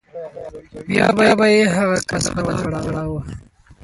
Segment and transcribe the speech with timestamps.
[0.93, 3.21] نو بیا به یې هغه کس په دار ځړاوه